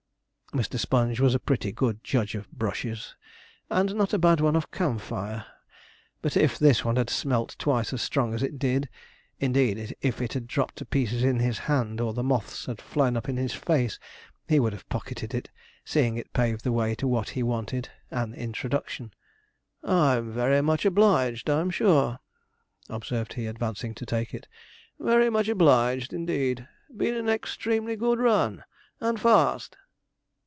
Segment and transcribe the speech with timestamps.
[0.53, 0.77] Mr.
[0.77, 3.15] Sponge was a pretty good judge of brushes,
[3.69, 5.45] and not a bad one of camphire;
[6.21, 8.89] but if this one had smelt twice as strong as it did
[9.39, 13.15] indeed, if it had dropped to pieces in his hand, or the moths had flown
[13.15, 13.97] up in his face,
[14.49, 15.49] he would have pocketed it,
[15.85, 19.13] seeing it paved the way to what he wanted an introduction.
[19.85, 22.19] 'I'm very much obliged, I'm sure,'
[22.89, 24.49] observed he, advancing to take it
[24.99, 28.65] 'very much obliged, indeed; been an extremely good run,
[28.99, 29.77] and fast.'